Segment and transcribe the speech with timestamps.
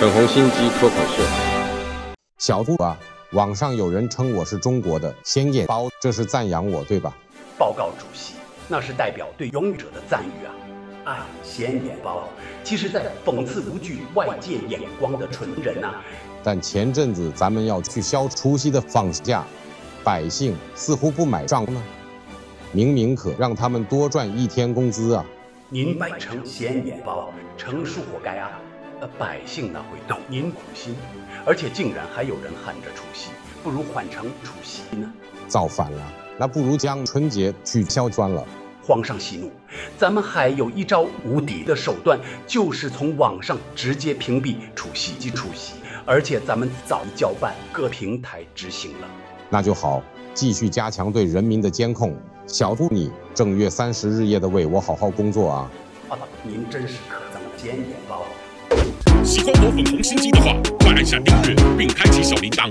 [0.00, 1.22] 粉红心机脱口秀，
[2.38, 2.98] 小杜啊，
[3.30, 7.16] 网上有人称我是中国的鲜眼包，这是赞扬我对吧？
[7.56, 8.34] 报告主席，
[8.66, 10.52] 那是代表对勇者的赞誉啊！
[11.04, 12.28] 哎，鲜眼包，
[12.64, 16.02] 其实在讽刺无惧外界眼光的蠢人呐、啊。
[16.42, 19.44] 但前阵子咱们要去消除夕的放假，
[20.02, 21.80] 百姓似乎不买账呢。
[22.72, 25.24] 明明可让他们多赚一天工资啊！
[25.68, 28.60] 您摆成鲜眼包，成熟活该啊！
[29.04, 30.96] 呃，百姓哪会懂您苦心？
[31.44, 33.28] 而且竟然还有人喊着除夕，
[33.62, 35.12] 不如换成除夕呢？
[35.46, 36.12] 造反了！
[36.38, 38.42] 那不如将春节取消算了。
[38.82, 39.52] 皇上息怒，
[39.98, 45.74] 咱们还有一招无敌的手段，就是从网上直接屏蔽除夕及除夕，
[46.06, 49.08] 而且咱们早已交办各平台执行了。
[49.50, 52.16] 那就好，继续加强对人民的监控。
[52.46, 55.70] 小杜，你正月三十日夜的为我好好工作啊！
[56.08, 58.22] 啊，您真是可憎的鲜眼包。
[59.34, 62.70] 喜欢我粉红心机的话，快按下订阅并开启小铃铛。